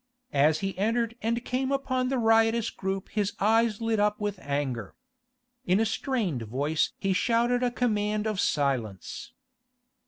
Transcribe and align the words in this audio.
As 0.33 0.61
he 0.61 0.75
entered 0.79 1.13
and 1.21 1.45
came 1.45 1.71
upon 1.71 2.09
the 2.09 2.17
riotous 2.17 2.71
group 2.71 3.09
his 3.09 3.33
eyes 3.39 3.81
lit 3.81 3.99
up 3.99 4.19
with 4.19 4.39
anger. 4.39 4.95
In 5.67 5.79
a 5.79 5.85
strained 5.85 6.41
voice 6.41 6.93
he 6.97 7.13
shouted 7.13 7.61
a 7.61 7.69
command 7.69 8.25
of 8.25 8.39
silence. 8.39 9.31